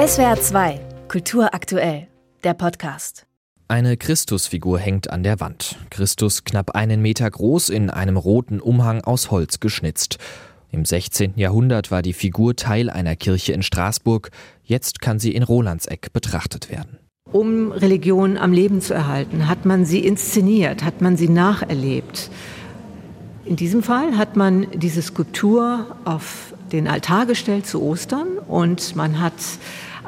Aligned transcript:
SWR 0.00 0.40
2, 0.40 0.80
Kultur 1.08 1.52
aktuell, 1.52 2.06
der 2.42 2.54
Podcast. 2.54 3.26
Eine 3.68 3.98
Christusfigur 3.98 4.78
hängt 4.78 5.10
an 5.10 5.22
der 5.22 5.40
Wand. 5.40 5.76
Christus 5.90 6.44
knapp 6.44 6.70
einen 6.70 7.02
Meter 7.02 7.30
groß, 7.30 7.68
in 7.68 7.90
einem 7.90 8.16
roten 8.16 8.60
Umhang 8.60 9.02
aus 9.02 9.30
Holz 9.30 9.60
geschnitzt. 9.60 10.16
Im 10.70 10.86
16. 10.86 11.34
Jahrhundert 11.36 11.90
war 11.90 12.00
die 12.00 12.14
Figur 12.14 12.56
Teil 12.56 12.88
einer 12.88 13.14
Kirche 13.14 13.52
in 13.52 13.62
Straßburg. 13.62 14.30
Jetzt 14.64 15.02
kann 15.02 15.18
sie 15.18 15.34
in 15.34 15.42
Rolandseck 15.42 16.14
betrachtet 16.14 16.70
werden. 16.70 16.96
Um 17.30 17.70
Religion 17.70 18.38
am 18.38 18.54
Leben 18.54 18.80
zu 18.80 18.94
erhalten, 18.94 19.48
hat 19.48 19.66
man 19.66 19.84
sie 19.84 19.98
inszeniert, 19.98 20.82
hat 20.82 21.02
man 21.02 21.18
sie 21.18 21.28
nacherlebt. 21.28 22.30
In 23.44 23.56
diesem 23.56 23.82
Fall 23.82 24.16
hat 24.16 24.34
man 24.34 24.66
diese 24.72 25.02
Skulptur 25.02 25.94
auf 26.06 26.54
den 26.72 26.88
Altar 26.88 27.26
gestellt 27.26 27.66
zu 27.66 27.82
Ostern 27.82 28.38
und 28.48 28.96
man 28.96 29.20
hat 29.20 29.34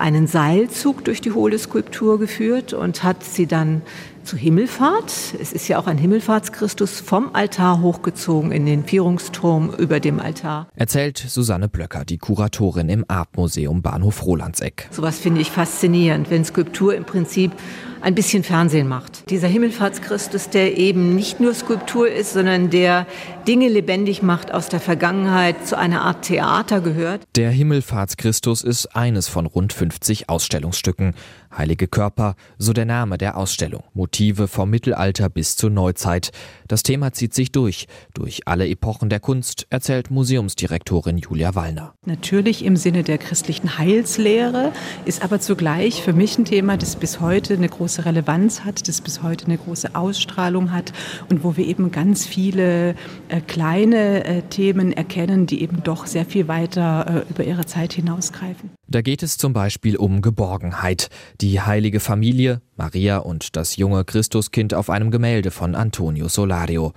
einen 0.00 0.26
Seilzug 0.26 1.04
durch 1.04 1.20
die 1.20 1.32
hohle 1.32 1.58
Skulptur 1.58 2.18
geführt 2.18 2.72
und 2.72 3.02
hat 3.02 3.22
sie 3.22 3.46
dann 3.46 3.82
zur 4.24 4.38
Himmelfahrt, 4.38 5.12
es 5.40 5.52
ist 5.52 5.68
ja 5.68 5.78
auch 5.78 5.86
ein 5.86 5.98
Himmelfahrtschristus, 5.98 7.00
vom 7.00 7.30
Altar 7.34 7.80
hochgezogen 7.80 8.52
in 8.52 8.66
den 8.66 8.84
Vierungsturm 8.84 9.70
über 9.78 10.00
dem 10.00 10.20
Altar. 10.20 10.68
Erzählt 10.74 11.18
Susanne 11.18 11.68
Blöcker, 11.68 12.04
die 12.04 12.18
Kuratorin 12.18 12.88
im 12.88 13.04
Artmuseum 13.08 13.82
Bahnhof 13.82 14.24
Rolandseck. 14.24 14.88
Sowas 14.90 15.18
finde 15.18 15.40
ich 15.40 15.50
faszinierend, 15.50 16.30
wenn 16.30 16.44
Skulptur 16.44 16.94
im 16.94 17.04
Prinzip 17.04 17.52
ein 18.00 18.14
bisschen 18.14 18.42
Fernsehen 18.42 18.88
macht. 18.88 19.28
Dieser 19.30 19.48
Himmelfahrtschristus, 19.48 20.48
der 20.48 20.78
eben 20.78 21.14
nicht 21.14 21.40
nur 21.40 21.54
Skulptur 21.54 22.10
ist, 22.10 22.32
sondern 22.32 22.70
der 22.70 23.06
Dinge 23.46 23.68
lebendig 23.68 24.22
macht 24.22 24.52
aus 24.52 24.68
der 24.68 24.80
Vergangenheit, 24.80 25.66
zu 25.66 25.76
einer 25.76 26.02
Art 26.02 26.22
Theater 26.22 26.80
gehört. 26.80 27.22
Der 27.36 27.50
Himmelfahrtschristus 27.50 28.62
ist 28.62 28.96
eines 28.96 29.28
von 29.28 29.46
rund 29.46 29.72
50 29.72 30.28
Ausstellungsstücken. 30.28 31.14
Heilige 31.56 31.88
Körper, 31.88 32.36
so 32.58 32.72
der 32.72 32.84
Name 32.84 33.18
der 33.18 33.36
Ausstellung. 33.36 33.82
Motive 34.10 34.48
vom 34.48 34.70
Mittelalter 34.70 35.28
bis 35.28 35.54
zur 35.56 35.70
Neuzeit. 35.70 36.32
Das 36.66 36.82
Thema 36.82 37.12
zieht 37.12 37.32
sich 37.32 37.52
durch, 37.52 37.86
durch 38.12 38.48
alle 38.48 38.68
Epochen 38.68 39.08
der 39.08 39.20
Kunst, 39.20 39.68
erzählt 39.70 40.10
Museumsdirektorin 40.10 41.18
Julia 41.18 41.54
Wallner. 41.54 41.94
Natürlich 42.04 42.64
im 42.64 42.74
Sinne 42.74 43.04
der 43.04 43.18
christlichen 43.18 43.78
Heilslehre, 43.78 44.72
ist 45.04 45.22
aber 45.22 45.38
zugleich 45.38 46.02
für 46.02 46.12
mich 46.12 46.36
ein 46.36 46.44
Thema, 46.44 46.76
das 46.76 46.96
bis 46.96 47.20
heute 47.20 47.54
eine 47.54 47.68
große 47.68 48.04
Relevanz 48.04 48.64
hat, 48.64 48.88
das 48.88 49.00
bis 49.00 49.22
heute 49.22 49.46
eine 49.46 49.58
große 49.58 49.94
Ausstrahlung 49.94 50.72
hat 50.72 50.92
und 51.28 51.44
wo 51.44 51.56
wir 51.56 51.64
eben 51.64 51.92
ganz 51.92 52.26
viele 52.26 52.96
äh, 53.28 53.40
kleine 53.46 54.24
äh, 54.24 54.42
Themen 54.42 54.92
erkennen, 54.92 55.46
die 55.46 55.62
eben 55.62 55.84
doch 55.84 56.06
sehr 56.06 56.24
viel 56.24 56.48
weiter 56.48 57.24
äh, 57.28 57.30
über 57.30 57.44
ihre 57.44 57.64
Zeit 57.64 57.92
hinausgreifen. 57.92 58.70
Da 58.92 59.02
geht 59.02 59.22
es 59.22 59.38
zum 59.38 59.52
Beispiel 59.52 59.96
um 59.96 60.20
Geborgenheit. 60.20 61.10
Die 61.40 61.60
heilige 61.60 62.00
Familie, 62.00 62.60
Maria 62.76 63.18
und 63.18 63.54
das 63.54 63.76
junge 63.76 64.04
Christuskind 64.04 64.74
auf 64.74 64.90
einem 64.90 65.12
Gemälde 65.12 65.52
von 65.52 65.76
Antonio 65.76 66.26
Solario. 66.26 66.92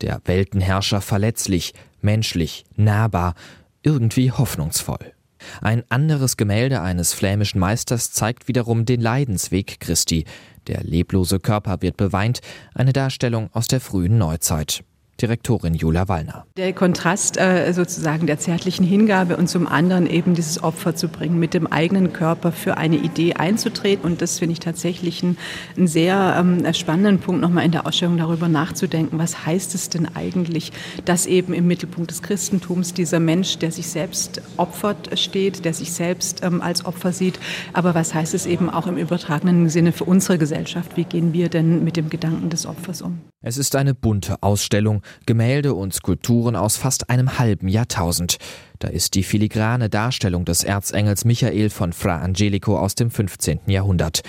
Der 0.00 0.20
Weltenherrscher 0.24 1.00
verletzlich, 1.00 1.74
menschlich, 2.00 2.64
nahbar, 2.76 3.34
irgendwie 3.82 4.30
hoffnungsvoll. 4.30 5.14
Ein 5.60 5.82
anderes 5.88 6.36
Gemälde 6.36 6.80
eines 6.80 7.12
flämischen 7.12 7.58
Meisters 7.58 8.12
zeigt 8.12 8.46
wiederum 8.46 8.84
den 8.84 9.00
Leidensweg 9.00 9.80
Christi. 9.80 10.24
Der 10.68 10.84
leblose 10.84 11.40
Körper 11.40 11.82
wird 11.82 11.96
beweint, 11.96 12.40
eine 12.72 12.92
Darstellung 12.92 13.50
aus 13.52 13.66
der 13.66 13.80
frühen 13.80 14.16
Neuzeit. 14.16 14.84
Direktorin 15.20 15.74
Jula 15.74 16.08
Wallner. 16.08 16.46
Der 16.56 16.72
Kontrast 16.72 17.36
äh, 17.36 17.72
sozusagen 17.72 18.26
der 18.26 18.38
zärtlichen 18.38 18.84
Hingabe 18.84 19.36
und 19.36 19.48
zum 19.48 19.66
anderen 19.68 20.06
eben 20.08 20.34
dieses 20.34 20.62
Opfer 20.62 20.96
zu 20.96 21.08
bringen, 21.08 21.38
mit 21.38 21.54
dem 21.54 21.66
eigenen 21.66 22.12
Körper 22.12 22.50
für 22.50 22.76
eine 22.76 22.96
Idee 22.96 23.34
einzutreten. 23.34 24.04
Und 24.04 24.20
das 24.20 24.38
finde 24.38 24.54
ich 24.54 24.60
tatsächlich 24.60 25.22
einen, 25.22 25.38
einen 25.76 25.86
sehr 25.86 26.36
ähm, 26.38 26.72
spannenden 26.74 27.20
Punkt, 27.20 27.40
nochmal 27.40 27.64
in 27.64 27.72
der 27.72 27.86
Ausstellung 27.86 28.16
darüber 28.16 28.48
nachzudenken, 28.48 29.18
was 29.18 29.46
heißt 29.46 29.74
es 29.74 29.88
denn 29.90 30.08
eigentlich, 30.14 30.72
dass 31.04 31.26
eben 31.26 31.52
im 31.52 31.66
Mittelpunkt 31.66 32.10
des 32.10 32.22
Christentums 32.22 32.94
dieser 32.94 33.20
Mensch, 33.20 33.58
der 33.58 33.70
sich 33.70 33.88
selbst 33.88 34.42
opfert, 34.56 35.18
steht, 35.18 35.64
der 35.64 35.74
sich 35.74 35.92
selbst 35.92 36.42
ähm, 36.42 36.60
als 36.60 36.84
Opfer 36.84 37.12
sieht. 37.12 37.38
Aber 37.72 37.94
was 37.94 38.14
heißt 38.14 38.34
es 38.34 38.46
eben 38.46 38.70
auch 38.70 38.86
im 38.86 38.96
übertragenen 38.96 39.68
Sinne 39.68 39.92
für 39.92 40.04
unsere 40.04 40.38
Gesellschaft? 40.38 40.96
Wie 40.96 41.04
gehen 41.04 41.32
wir 41.32 41.48
denn 41.48 41.84
mit 41.84 41.96
dem 41.96 42.10
Gedanken 42.10 42.50
des 42.50 42.66
Opfers 42.66 43.02
um? 43.02 43.20
Es 43.44 43.58
ist 43.58 43.74
eine 43.74 43.94
bunte 43.94 44.36
Ausstellung, 44.40 45.01
Gemälde 45.26 45.74
und 45.74 45.92
Skulpturen 45.94 46.56
aus 46.56 46.76
fast 46.76 47.10
einem 47.10 47.38
halben 47.38 47.68
Jahrtausend. 47.68 48.38
Da 48.78 48.88
ist 48.88 49.14
die 49.14 49.22
filigrane 49.22 49.88
Darstellung 49.88 50.44
des 50.44 50.64
Erzengels 50.64 51.24
Michael 51.24 51.70
von 51.70 51.92
Fra 51.92 52.18
Angelico 52.18 52.78
aus 52.78 52.94
dem 52.94 53.10
15. 53.10 53.60
Jahrhundert. 53.66 54.22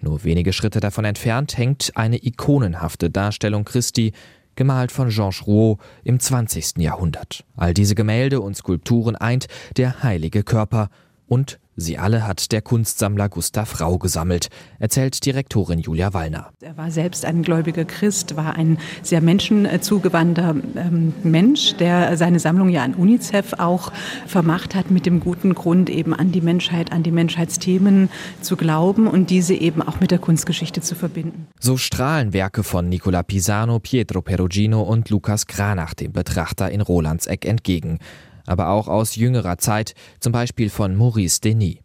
Nur 0.00 0.24
wenige 0.24 0.52
Schritte 0.52 0.80
davon 0.80 1.04
entfernt 1.04 1.56
hängt 1.56 1.92
eine 1.96 2.24
ikonenhafte 2.24 3.10
Darstellung 3.10 3.64
Christi, 3.64 4.12
gemalt 4.56 4.92
von 4.92 5.08
Georges 5.08 5.46
Rouault 5.46 5.78
im 6.04 6.18
20. 6.18 6.78
Jahrhundert. 6.78 7.44
All 7.56 7.74
diese 7.74 7.94
Gemälde 7.94 8.40
und 8.40 8.56
Skulpturen 8.56 9.16
eint 9.16 9.46
der 9.76 10.02
heilige 10.02 10.42
Körper 10.42 10.88
und 11.26 11.58
Sie 11.78 11.98
alle 11.98 12.26
hat 12.26 12.52
der 12.52 12.62
Kunstsammler 12.62 13.28
Gustav 13.28 13.82
Rau 13.82 13.98
gesammelt, 13.98 14.48
erzählt 14.78 15.24
Direktorin 15.26 15.78
Julia 15.78 16.14
Wallner. 16.14 16.50
Er 16.62 16.78
war 16.78 16.90
selbst 16.90 17.26
ein 17.26 17.42
gläubiger 17.42 17.84
Christ, 17.84 18.34
war 18.34 18.56
ein 18.56 18.78
sehr 19.02 19.20
menschenzugewandter 19.20 20.54
ähm, 20.74 21.12
Mensch, 21.22 21.76
der 21.76 22.16
seine 22.16 22.38
Sammlung 22.38 22.70
ja 22.70 22.82
an 22.82 22.94
UNICEF 22.94 23.52
auch 23.58 23.92
vermacht 24.26 24.74
hat, 24.74 24.90
mit 24.90 25.04
dem 25.04 25.20
guten 25.20 25.54
Grund 25.54 25.90
eben 25.90 26.14
an 26.14 26.32
die 26.32 26.40
Menschheit, 26.40 26.92
an 26.92 27.02
die 27.02 27.10
Menschheitsthemen 27.10 28.08
zu 28.40 28.56
glauben 28.56 29.06
und 29.06 29.28
diese 29.28 29.52
eben 29.52 29.82
auch 29.82 30.00
mit 30.00 30.10
der 30.10 30.18
Kunstgeschichte 30.18 30.80
zu 30.80 30.94
verbinden. 30.94 31.46
So 31.60 31.76
strahlen 31.76 32.32
Werke 32.32 32.62
von 32.62 32.88
Nicola 32.88 33.22
Pisano, 33.22 33.80
Pietro 33.80 34.22
Perugino 34.22 34.80
und 34.80 35.10
Lukas 35.10 35.46
Kranach 35.46 35.92
dem 35.92 36.12
Betrachter 36.12 36.70
in 36.70 36.80
Rolandseck 36.80 37.44
entgegen 37.44 37.98
aber 38.46 38.68
auch 38.70 38.88
aus 38.88 39.16
jüngerer 39.16 39.58
Zeit, 39.58 39.94
zum 40.20 40.32
Beispiel 40.32 40.70
von 40.70 40.96
Maurice 40.96 41.40
Denis. 41.40 41.78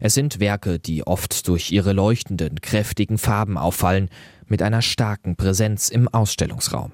Es 0.00 0.14
sind 0.14 0.40
Werke, 0.40 0.78
die 0.78 1.06
oft 1.06 1.48
durch 1.48 1.72
ihre 1.72 1.92
leuchtenden, 1.92 2.60
kräftigen 2.60 3.18
Farben 3.18 3.58
auffallen, 3.58 4.08
mit 4.46 4.62
einer 4.62 4.82
starken 4.82 5.36
Präsenz 5.36 5.88
im 5.88 6.08
Ausstellungsraum. 6.08 6.92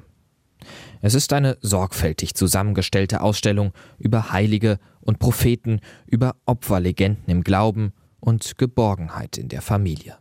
Es 1.03 1.15
ist 1.15 1.33
eine 1.33 1.57
sorgfältig 1.63 2.35
zusammengestellte 2.35 3.23
Ausstellung 3.23 3.73
über 3.99 4.33
Heilige 4.33 4.79
und 5.01 5.19
Propheten, 5.19 5.81
über 6.07 6.37
Opferlegenden 6.45 7.25
im 7.27 7.43
Glauben 7.43 7.93
und 8.21 8.59
Geborgenheit 8.59 9.39
in 9.39 9.49
der 9.49 9.63
Familie. 9.63 10.17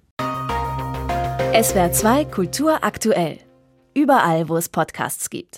SWR 1.61 1.91
2 1.91 2.25
Kultur 2.25 2.83
aktuell. 2.83 3.39
Überall, 3.93 4.47
wo 4.47 4.55
es 4.55 4.69
Podcasts 4.69 5.29
gibt. 5.29 5.57